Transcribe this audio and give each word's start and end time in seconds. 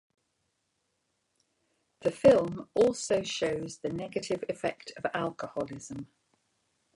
The 1.99 2.09
film 2.09 2.67
also 2.73 3.21
shows 3.21 3.77
the 3.83 3.89
negative 3.89 4.43
effect 4.49 4.91
of 4.97 5.05
alcoholism. 5.13 6.07